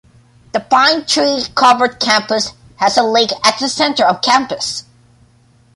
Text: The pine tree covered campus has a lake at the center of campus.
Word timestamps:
The 0.53 0.59
pine 0.59 1.05
tree 1.05 1.43
covered 1.53 1.99
campus 1.99 2.53
has 2.77 2.97
a 2.97 3.03
lake 3.03 3.29
at 3.45 3.59
the 3.59 3.69
center 3.69 4.03
of 4.03 4.23
campus. 4.23 4.85